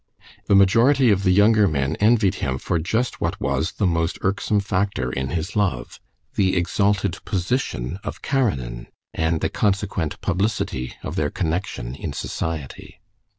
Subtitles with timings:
[0.47, 4.59] The majority of the younger men envied him for just what was the most irksome
[4.59, 11.93] factor in his love—the exalted position of Karenin, and the consequent publicity of their connection
[11.93, 12.99] in society.